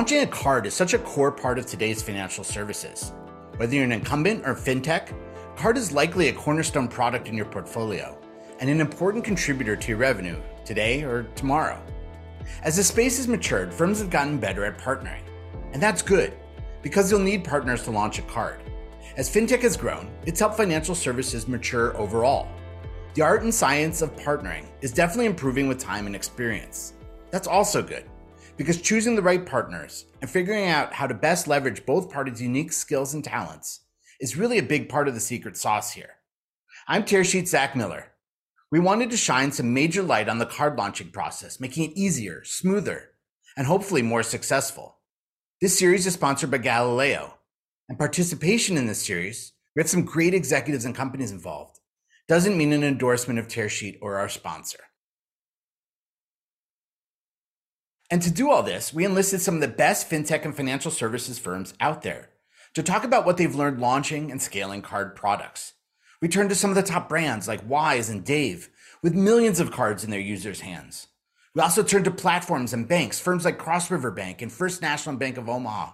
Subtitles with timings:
[0.00, 3.12] Launching a card is such a core part of today's financial services.
[3.58, 5.12] Whether you're an incumbent or fintech,
[5.56, 8.18] card is likely a cornerstone product in your portfolio
[8.60, 11.78] and an important contributor to your revenue today or tomorrow.
[12.62, 15.20] As the space has matured, firms have gotten better at partnering.
[15.74, 16.32] And that's good,
[16.80, 18.62] because you'll need partners to launch a card.
[19.18, 22.48] As fintech has grown, it's helped financial services mature overall.
[23.12, 26.94] The art and science of partnering is definitely improving with time and experience.
[27.30, 28.06] That's also good,
[28.56, 32.72] because choosing the right partners and figuring out how to best leverage both parties' unique
[32.72, 33.80] skills and talents
[34.20, 36.10] is really a big part of the secret sauce here.
[36.86, 38.12] I'm Tearsheet Zack Miller.
[38.70, 42.42] We wanted to shine some major light on the card launching process, making it easier,
[42.44, 43.10] smoother,
[43.56, 44.98] and hopefully more successful.
[45.60, 47.38] This series is sponsored by Galileo,
[47.88, 51.80] and participation in this series, we some great executives and companies involved,
[52.28, 54.78] doesn't mean an endorsement of Tearsheet or our sponsor.
[58.10, 61.38] And to do all this, we enlisted some of the best fintech and financial services
[61.38, 62.30] firms out there
[62.74, 65.74] to talk about what they've learned launching and scaling card products.
[66.20, 68.68] We turned to some of the top brands like Wise and Dave
[69.02, 71.06] with millions of cards in their users' hands.
[71.54, 75.16] We also turned to platforms and banks, firms like Cross River Bank and First National
[75.16, 75.92] Bank of Omaha.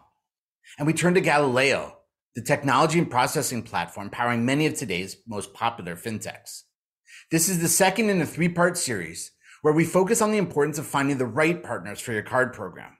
[0.78, 1.98] And we turned to Galileo,
[2.34, 6.62] the technology and processing platform powering many of today's most popular fintechs.
[7.30, 10.78] This is the second in a three part series where we focus on the importance
[10.78, 12.96] of finding the right partners for your card program.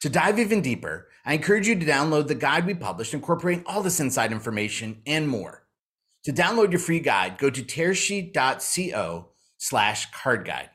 [0.00, 3.82] To dive even deeper, I encourage you to download the guide we published incorporating all
[3.82, 5.66] this inside information and more.
[6.24, 9.28] To download your free guide, go to tearsheet.co
[9.58, 10.70] slash card guide.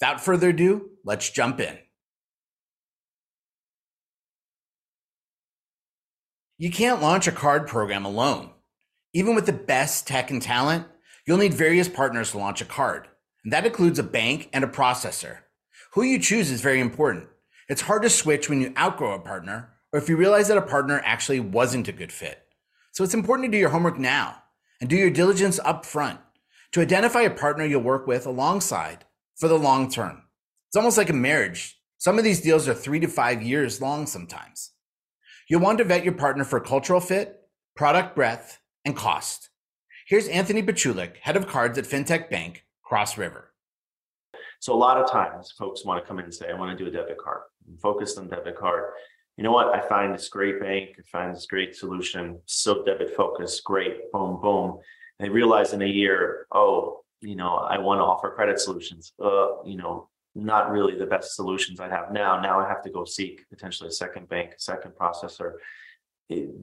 [0.00, 1.78] Without further ado, let's jump in.
[6.58, 8.50] You can't launch a card program alone.
[9.12, 10.86] Even with the best tech and talent,
[11.26, 13.08] you'll need various partners to launch a card.
[13.44, 15.38] And that includes a bank and a processor.
[15.92, 17.28] Who you choose is very important.
[17.68, 20.62] It's hard to switch when you outgrow a partner or if you realize that a
[20.62, 22.40] partner actually wasn't a good fit.
[22.92, 24.42] So it's important to do your homework now
[24.80, 26.20] and do your diligence up front
[26.72, 29.04] to identify a partner you'll work with alongside
[29.36, 30.22] for the long term.
[30.68, 31.78] It's almost like a marriage.
[31.98, 34.72] Some of these deals are three to five years long sometimes.
[35.48, 37.42] You'll want to vet your partner for cultural fit,
[37.76, 39.50] product breadth, and cost.
[40.06, 43.52] Here's Anthony Pachulik, head of cards at FinTech Bank, Cross River.
[44.60, 46.84] So a lot of times folks want to come in and say, I want to
[46.84, 47.40] do a debit card.
[47.68, 48.92] I'm focused on debit card.
[49.36, 49.74] You know what?
[49.74, 54.40] I find this great bank, I find this great solution, so debit focused, great, boom,
[54.40, 54.78] boom.
[55.18, 59.12] And they realize in a year, oh, you know, I want to offer credit solutions.
[59.22, 62.40] Uh, you know, not really the best solutions I have now.
[62.40, 65.54] Now I have to go seek potentially a second bank, a second processor.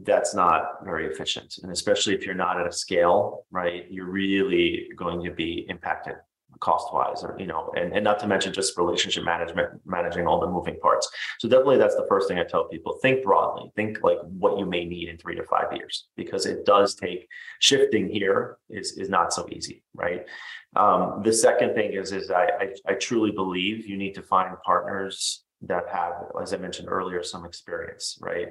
[0.04, 1.60] That's not very efficient.
[1.62, 6.16] And especially if you're not at a scale, right, you're really going to be impacted
[6.60, 10.40] cost wise or you know and, and not to mention just relationship management managing all
[10.40, 11.10] the moving parts.
[11.40, 14.66] So definitely that's the first thing i tell people think broadly think like what you
[14.66, 17.28] may need in three to five years because it does take
[17.60, 20.26] shifting here is is not so easy right?
[20.76, 24.56] Um, the second thing is is I, I i truly believe you need to find
[24.64, 28.50] partners that have as i mentioned earlier some experience right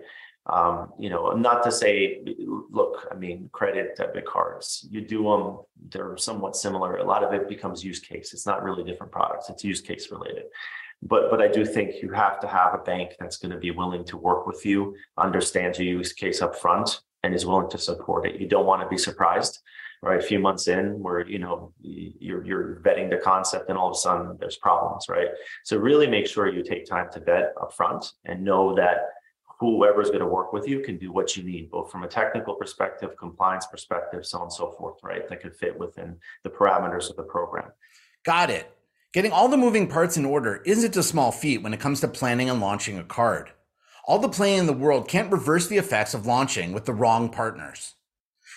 [0.50, 2.22] um, you know, not to say,
[2.70, 5.58] look, I mean, credit debit cards, you do them,
[5.90, 6.96] they're somewhat similar.
[6.96, 8.32] A lot of it becomes use case.
[8.32, 10.44] It's not really different products, it's use case related.
[11.02, 13.70] But but I do think you have to have a bank that's going to be
[13.70, 17.78] willing to work with you, understands your use case up front, and is willing to
[17.78, 18.40] support it.
[18.40, 19.60] You don't want to be surprised,
[20.02, 20.18] right?
[20.18, 23.96] A few months in, where you know you're you're vetting the concept, and all of
[23.96, 25.28] a sudden there's problems, right?
[25.64, 28.96] So really make sure you take time to vet up front and know that
[29.60, 32.54] whoever's going to work with you can do what you need, both from a technical
[32.54, 35.28] perspective, compliance perspective, so on and so forth, right?
[35.28, 37.70] That could fit within the parameters of the program.
[38.24, 38.74] Got it.
[39.12, 42.08] Getting all the moving parts in order isn't a small feat when it comes to
[42.08, 43.50] planning and launching a card.
[44.06, 47.28] All the planning in the world can't reverse the effects of launching with the wrong
[47.28, 47.94] partners.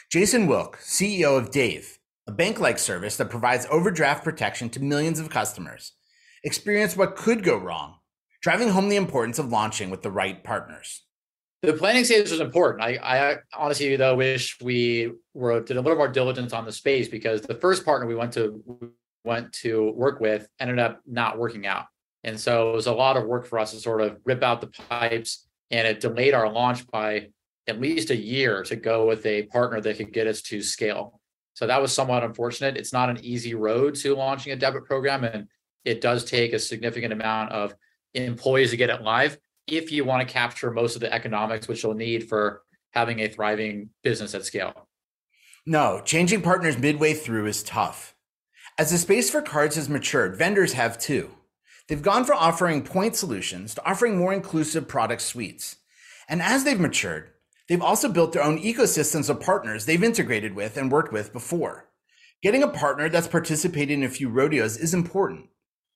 [0.09, 5.19] Jason Wilk, CEO of Dave, a bank like service that provides overdraft protection to millions
[5.19, 5.91] of customers,
[6.45, 7.95] experienced what could go wrong
[8.43, 11.05] driving home the importance of launching with the right partners.
[11.63, 12.83] The planning stage was important.
[12.83, 17.07] I, I honestly though wish we were did a little more diligence on the space
[17.07, 18.61] because the first partner we went to
[19.23, 21.85] went to work with ended up not working out.
[22.25, 24.59] And so it was a lot of work for us to sort of rip out
[24.59, 27.29] the pipes and it delayed our launch by
[27.67, 31.21] at least a year to go with a partner that could get us to scale.
[31.53, 32.75] So that was somewhat unfortunate.
[32.75, 35.47] It's not an easy road to launching a debit program and
[35.85, 37.73] it does take a significant amount of
[38.13, 39.37] employees to get it live
[39.67, 42.61] if you want to capture most of the economics which you'll need for
[42.91, 44.87] having a thriving business at scale.
[45.65, 48.15] No, changing partners midway through is tough.
[48.77, 51.31] As the space for cards has matured, vendors have too.
[51.87, 55.77] They've gone from offering point solutions to offering more inclusive product suites.
[56.27, 57.29] And as they've matured,
[57.67, 61.89] they've also built their own ecosystems of partners they've integrated with and worked with before.
[62.41, 65.49] Getting a partner that's participated in a few rodeos is important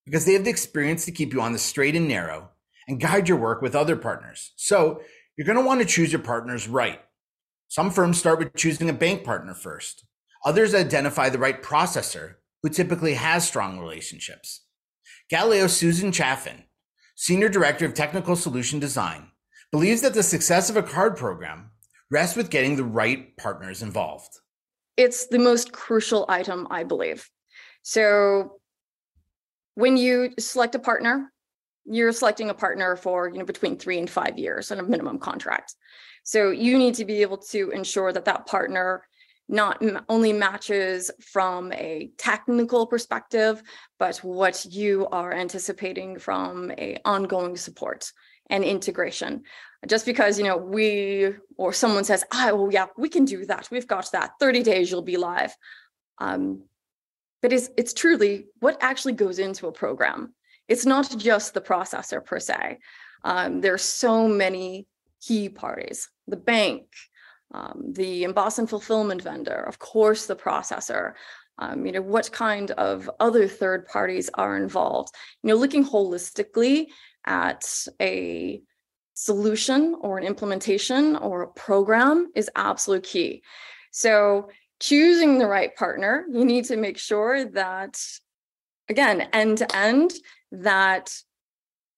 [0.07, 2.49] because they have the experience to keep you on the straight and narrow
[2.87, 4.53] and guide your work with other partners.
[4.55, 5.01] So
[5.35, 7.01] you're going to want to choose your partners right.
[7.67, 10.05] Some firms start with choosing a bank partner first.
[10.45, 14.63] Others identify the right processor who typically has strong relationships.
[15.29, 16.63] Galileo's Susan Chaffin,
[17.17, 19.31] Senior Director of Technical Solution Design,
[19.73, 21.71] believes that the success of a card program
[22.09, 24.39] rests with getting the right partners involved.
[24.95, 27.29] It's the most crucial item, I believe.
[27.83, 28.61] So
[29.77, 31.31] when you select a partner,
[31.85, 35.19] you're selecting a partner for you know between three and five years on a minimum
[35.19, 35.75] contract.
[36.23, 39.03] So you need to be able to ensure that that partner
[39.47, 43.61] not only matches from a technical perspective,
[43.99, 48.11] but what you are anticipating from a ongoing support
[48.49, 49.43] and integration.
[49.87, 53.45] Just because you know we or someone says, "Ah, oh, well, yeah, we can do
[53.45, 53.69] that.
[53.69, 54.31] We've got that.
[54.39, 55.55] Thirty days, you'll be live."
[56.17, 56.63] Um,
[57.41, 60.33] but it's it's truly what actually goes into a program.
[60.67, 62.79] It's not just the processor per se.
[63.23, 64.87] Um, there's so many
[65.21, 66.85] key parties: the bank,
[67.53, 71.13] um, the emboss and fulfillment vendor, of course, the processor.
[71.59, 75.13] Um, you know what kind of other third parties are involved.
[75.43, 76.87] You know, looking holistically
[77.25, 78.61] at a
[79.13, 83.41] solution or an implementation or a program is absolute key.
[83.91, 84.49] So
[84.79, 87.99] choosing the right partner, you need to make sure that,
[88.89, 90.13] again, end to end,
[90.51, 91.13] that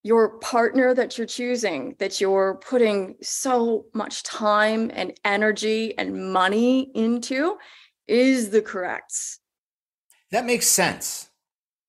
[0.04, 6.90] your partner that you're choosing, that you're putting so much time and energy and money
[6.96, 7.58] into,
[8.08, 9.14] is the correct.
[10.32, 11.30] That makes sense.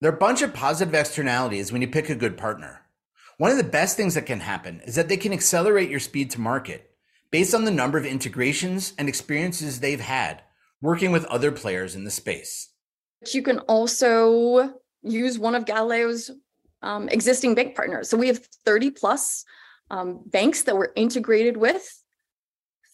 [0.01, 2.83] There are a bunch of positive externalities when you pick a good partner.
[3.39, 6.31] One of the best things that can happen is that they can accelerate your speed
[6.33, 6.91] to market
[7.31, 10.43] based on the number of integrations and experiences they've had
[10.83, 12.73] working with other players in the space.
[13.33, 16.31] You can also use one of Galileo's
[16.83, 18.09] um, existing bank partners.
[18.09, 19.45] So we have 30 plus
[19.91, 21.87] um, banks that we're integrated with.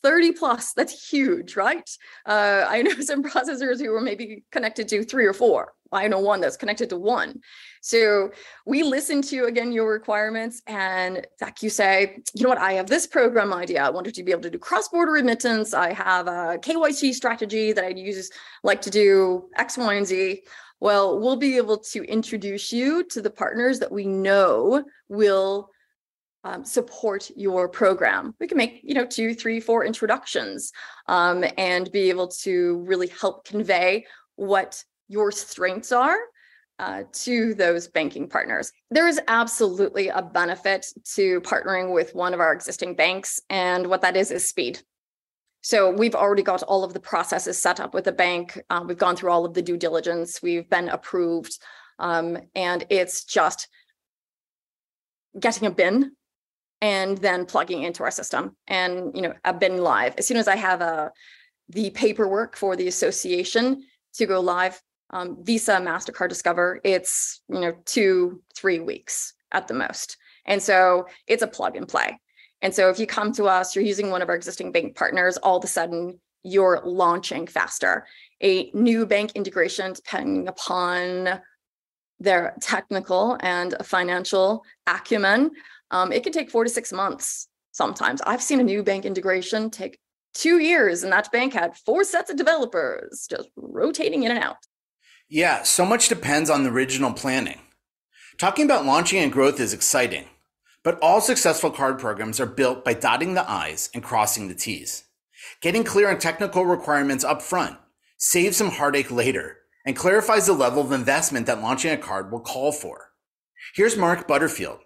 [0.06, 1.90] 30 plus, that's huge, right?
[2.24, 5.72] Uh, I know some processors who are maybe connected to three or four.
[5.90, 7.40] I know one that's connected to one.
[7.80, 8.30] So
[8.66, 12.58] we listen to again your requirements, and Zack, you say, you know what?
[12.58, 13.82] I have this program idea.
[13.82, 15.74] I wanted to be able to do cross-border remittance.
[15.74, 18.30] I have a KYC strategy that I'd use,
[18.62, 20.42] like to do X, Y, and Z.
[20.78, 25.70] Well, we'll be able to introduce you to the partners that we know will
[26.44, 28.34] um, support your program.
[28.38, 30.72] We can make, you know, two, three, four introductions
[31.08, 34.06] um, and be able to really help convey
[34.36, 36.16] what your strengths are
[36.78, 38.72] uh, to those banking partners.
[38.90, 43.40] There is absolutely a benefit to partnering with one of our existing banks.
[43.48, 44.80] And what that is, is speed.
[45.62, 48.60] So we've already got all of the processes set up with the bank.
[48.70, 50.40] Uh, we've gone through all of the due diligence.
[50.40, 51.58] We've been approved.
[51.98, 53.68] Um, and it's just
[55.40, 56.12] getting a bin
[56.80, 58.56] and then plugging into our system.
[58.68, 60.14] And you know I've been live.
[60.18, 61.08] As soon as i have a uh,
[61.68, 63.82] the paperwork for the association
[64.14, 64.80] to go live
[65.10, 70.16] um, visa mastercard discover it's you know two three weeks at the most.
[70.44, 72.20] And so it's a plug and play.
[72.62, 75.36] And so if you come to us, you're using one of our existing bank partners,
[75.38, 78.06] all of a sudden you're launching faster.
[78.42, 81.40] A new bank integration, depending upon
[82.18, 85.50] their technical and financial acumen,
[85.90, 88.20] um, it can take four to six months sometimes.
[88.22, 89.98] I've seen a new bank integration take
[90.34, 94.56] two years, and that bank had four sets of developers just rotating in and out.
[95.28, 97.60] Yeah, so much depends on the original planning.
[98.38, 100.26] Talking about launching and growth is exciting.
[100.84, 105.02] But all successful card programs are built by dotting the I's and crossing the T's.
[105.60, 107.76] Getting clear on technical requirements up front
[108.18, 112.40] saves some heartache later and clarifies the level of investment that launching a card will
[112.40, 113.10] call for.
[113.74, 114.78] Here's Mark Butterfield,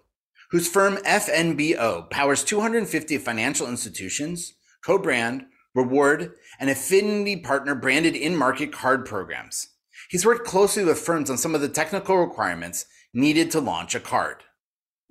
[0.51, 4.53] whose firm FNBO powers 250 financial institutions,
[4.83, 9.67] co-brand, reward, and affinity partner branded in-market card programs.
[10.09, 13.99] He's worked closely with firms on some of the technical requirements needed to launch a
[13.99, 14.43] card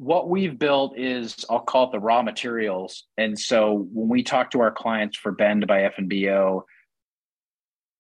[0.01, 3.05] what we've built is I'll call it the raw materials.
[3.19, 6.63] And so when we talk to our clients for Bend by FNBO,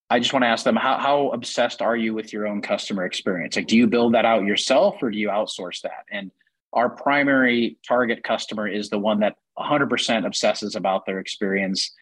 [0.08, 3.04] I just want to ask them how how obsessed are you with your own customer
[3.04, 3.54] experience?
[3.54, 6.06] Like, do you build that out yourself or do you outsource that?
[6.10, 6.30] And
[6.72, 11.92] our primary target customer is the one that 100% obsesses about their experience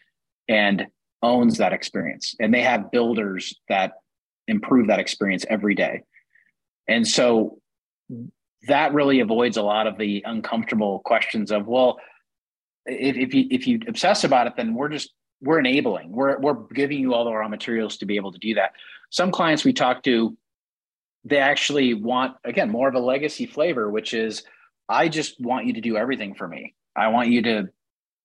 [0.48, 0.86] and
[1.22, 2.34] owns that experience.
[2.38, 3.92] And they have builders that
[4.46, 6.02] improve that experience every day.
[6.86, 7.60] And so
[8.66, 11.98] that really avoids a lot of the uncomfortable questions of, well,
[12.86, 16.10] if, if you if you obsess about it, then we're just we're enabling.
[16.10, 18.72] We're we're giving you all the raw materials to be able to do that.
[19.10, 20.36] Some clients we talk to,
[21.24, 24.42] they actually want again more of a legacy flavor, which is
[24.88, 26.74] I just want you to do everything for me.
[26.96, 27.68] I want you to,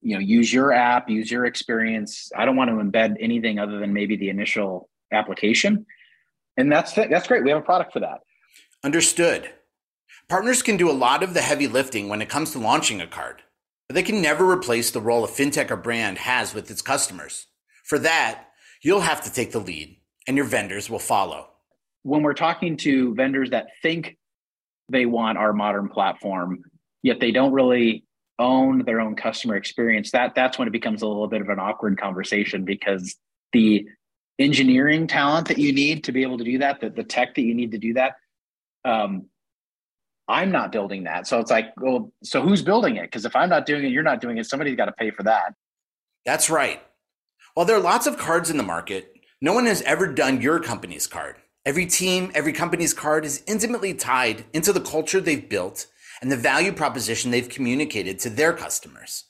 [0.02, 2.32] you know, use your app, use your experience.
[2.36, 5.86] I don't want to embed anything other than maybe the initial application.
[6.58, 7.44] And that's that's great.
[7.44, 8.20] We have a product for that.
[8.84, 9.50] Understood.
[10.30, 13.08] Partners can do a lot of the heavy lifting when it comes to launching a
[13.08, 13.42] card,
[13.88, 17.48] but they can never replace the role a fintech or brand has with its customers.
[17.84, 18.46] For that,
[18.82, 21.50] you'll have to take the lead and your vendors will follow.
[22.04, 24.18] When we're talking to vendors that think
[24.94, 26.64] they want our modern platform,
[27.02, 28.06] yet they don't really
[28.40, 31.60] own their own customer experience, that that's when it becomes a little bit of an
[31.60, 33.16] awkward conversation because
[33.52, 33.88] the
[34.40, 37.42] engineering talent that you need to be able to do that, the, the tech that
[37.44, 38.16] you need to do that,
[38.86, 39.26] um,
[40.28, 41.28] I'm not building that.
[41.28, 43.04] So it's like, well, so who's building it?
[43.04, 44.46] Because if I'm not doing it, you're not doing it.
[44.46, 45.54] Somebody's got to pay for that.
[46.26, 46.82] That's right.
[47.54, 50.60] While there are lots of cards in the market, no one has ever done your
[50.60, 51.36] company's card.
[51.66, 55.88] Every team, every company's card is intimately tied into the culture they've built
[56.22, 59.24] and the value proposition they've communicated to their customers.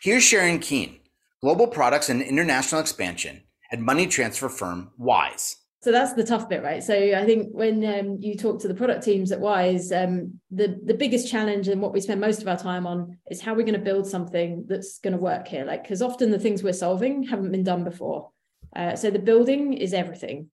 [0.00, 1.00] Here's Sharon Keene,
[1.42, 3.42] Global Products and International Expansion
[3.72, 5.56] at money transfer firm Wise.
[5.82, 6.80] So that's the tough bit, right?
[6.80, 10.78] So I think when um, you talk to the product teams at Wise, um, the
[10.84, 13.62] the biggest challenge and what we spend most of our time on is how we're
[13.62, 15.64] going to build something that's going to work here.
[15.64, 18.30] Like because often the things we're solving haven't been done before.
[18.76, 20.50] Uh, so the building is everything.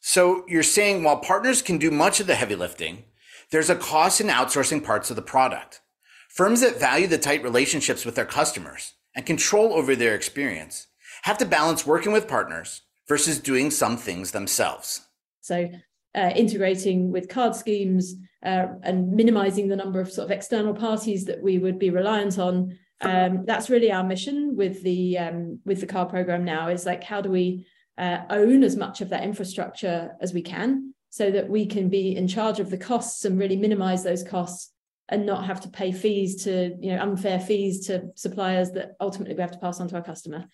[0.00, 3.04] So you're saying while partners can do much of the heavy lifting,
[3.50, 5.80] there's a cost in outsourcing parts of the product.
[6.28, 10.86] Firms that value the tight relationships with their customers and control over their experience
[11.22, 15.06] have to balance working with partners versus doing some things themselves.
[15.40, 15.68] So,
[16.14, 18.14] uh, integrating with card schemes
[18.44, 22.38] uh, and minimizing the number of sort of external parties that we would be reliant
[22.38, 22.78] on.
[23.02, 26.68] Um, that's really our mission with the um, with the card program now.
[26.68, 27.66] Is like how do we
[28.00, 32.16] uh, own as much of that infrastructure as we can, so that we can be
[32.16, 34.72] in charge of the costs and really minimize those costs
[35.10, 39.34] and not have to pay fees to you know unfair fees to suppliers that ultimately
[39.34, 40.46] we have to pass on to our customer.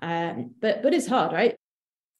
[0.00, 1.56] Um, but but it's hard, right?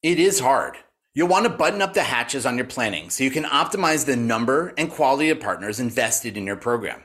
[0.02, 0.76] It is hard.
[1.14, 4.16] You'll want to button up the hatches on your planning so you can optimize the
[4.16, 7.02] number and quality of partners invested in your program.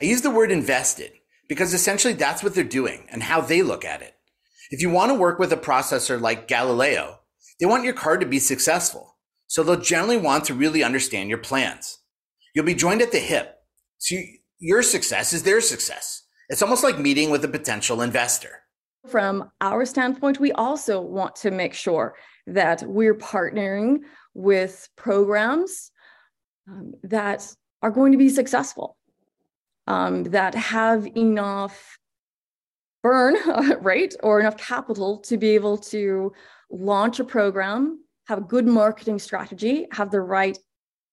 [0.00, 1.12] I use the word invested
[1.48, 4.14] because essentially that's what they're doing and how they look at it.
[4.70, 7.17] If you want to work with a processor like Galileo,
[7.58, 9.16] they want your card to be successful.
[9.46, 11.98] So they'll generally want to really understand your plans.
[12.54, 13.56] You'll be joined at the hip.
[13.98, 16.24] So you, your success is their success.
[16.48, 18.62] It's almost like meeting with a potential investor.
[19.06, 22.14] From our standpoint, we also want to make sure
[22.46, 24.00] that we're partnering
[24.34, 25.90] with programs
[26.68, 28.96] um, that are going to be successful,
[29.86, 31.98] um, that have enough
[33.02, 33.36] burn,
[33.80, 36.32] right, or enough capital to be able to
[36.70, 40.58] launch a program, have a good marketing strategy, have the right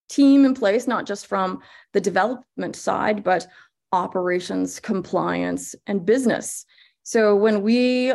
[0.08, 1.60] team in place, not just from
[1.92, 3.46] the development side, but
[3.92, 6.64] operations, compliance, and business.
[7.02, 8.12] So when we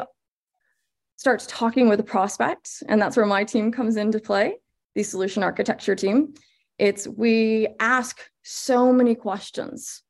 [1.16, 4.58] start talking with a prospect, and that's where my team comes into play,
[4.96, 6.34] the solution architecture team,
[6.78, 10.02] it's we ask so many questions,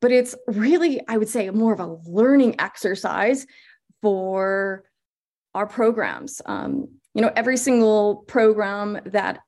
[0.00, 3.46] but it's really, I would say, more of a learning exercise
[4.02, 4.84] for
[5.58, 6.40] our programs.
[6.46, 9.40] Um, you know, every single program that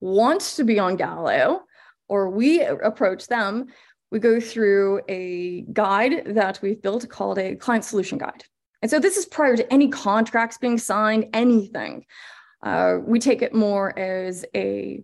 [0.00, 1.62] wants to be on Galileo,
[2.08, 3.68] or we approach them,
[4.10, 8.44] we go through a guide that we've built called a client solution guide.
[8.82, 12.04] And so this is prior to any contracts being signed, anything.
[12.62, 15.02] Uh, we take it more as a,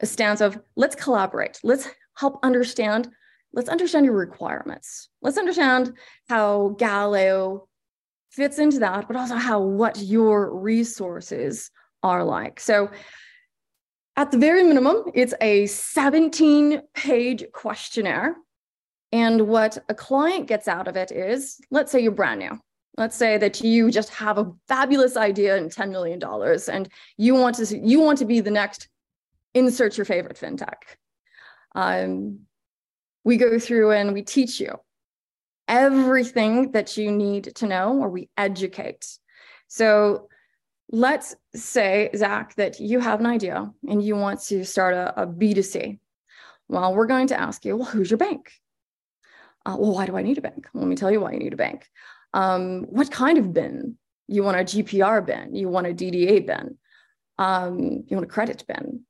[0.00, 3.10] a stance of let's collaborate, let's help understand,
[3.52, 5.94] let's understand your requirements, let's understand
[6.28, 7.68] how Galileo
[8.34, 11.70] fits into that, but also how what your resources
[12.02, 12.58] are like.
[12.58, 12.90] So
[14.16, 18.36] at the very minimum, it's a 17 page questionnaire.
[19.12, 22.58] And what a client gets out of it is let's say you're brand new.
[22.96, 26.20] Let's say that you just have a fabulous idea and $10 million
[26.72, 28.88] and you want to, you want to be the next
[29.52, 30.96] insert your favorite fintech.
[31.74, 32.40] Um,
[33.24, 34.78] we go through and we teach you
[35.68, 39.06] everything that you need to know or we educate.
[39.68, 40.28] So
[40.90, 45.26] let's say, Zack, that you have an idea and you want to start a a
[45.26, 45.98] B2C.
[46.68, 48.52] Well, we're going to ask you, well, who's your bank?
[49.66, 50.66] Uh, well, why do I need a bank?
[50.74, 51.88] Let me tell you why you need a bank.
[52.32, 53.96] Um, what kind of BIN?
[54.26, 55.54] You want a GPR BIN?
[55.54, 56.78] You want a DDA BIN?
[57.38, 59.04] Um, you want a credit BIN?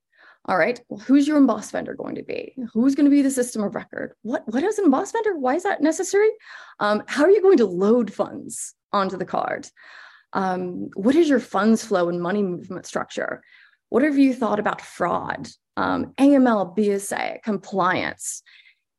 [0.47, 2.55] All right, well, who's your emboss vendor going to be?
[2.75, 4.13] Who's going to be the system of record?
[4.23, 5.39] What what is an emboss vendor?
[5.39, 6.31] Why is that necessary?
[6.81, 9.69] Um, how are you going to load funds onto the card?
[10.35, 13.43] Um, what is your funds flow and money movement structure?
[13.89, 18.43] What have you thought about fraud, um, AML, BSA, compliance?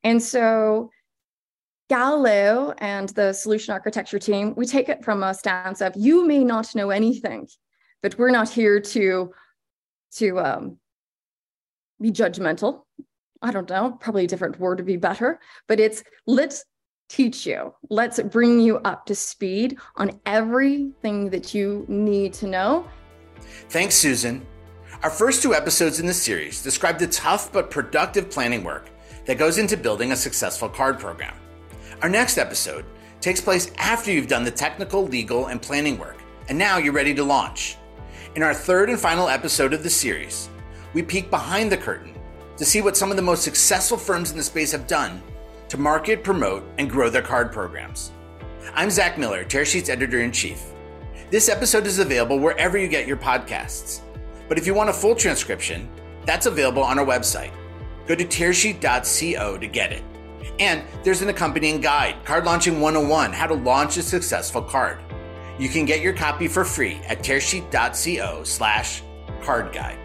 [0.02, 0.90] And so
[1.88, 6.42] Galileo and the solution architecture team, we take it from a stance of you may
[6.42, 7.46] not know anything,
[8.02, 9.32] but we're not here to
[10.16, 10.78] to um,
[12.00, 12.82] be judgmental.
[13.42, 16.64] I don't know, probably a different word would be better, but it's let's
[17.08, 17.74] teach you.
[17.90, 22.88] Let's bring you up to speed on everything that you need to know.
[23.68, 24.44] Thanks, Susan.
[25.02, 28.88] Our first two episodes in this series describe the tough but productive planning work
[29.26, 31.34] that goes into building a successful card program.
[32.02, 32.84] Our next episode
[33.20, 37.14] takes place after you've done the technical, legal, and planning work, and now you're ready
[37.14, 37.76] to launch.
[38.34, 40.48] In our third and final episode of the series,
[40.92, 42.14] we peek behind the curtain
[42.56, 45.22] to see what some of the most successful firms in the space have done
[45.68, 48.12] to market, promote, and grow their card programs.
[48.74, 50.62] I'm Zack Miller, Tearsheet's editor in chief.
[51.30, 54.00] This episode is available wherever you get your podcasts.
[54.48, 55.88] But if you want a full transcription,
[56.24, 57.52] that's available on our website.
[58.06, 60.02] Go to tearsheet.co to get it.
[60.58, 64.98] And there's an accompanying guide, Card Launching 101 How to Launch a Successful Card.
[65.58, 69.02] You can get your copy for free at tearsheet.co slash
[69.42, 69.98] card guide.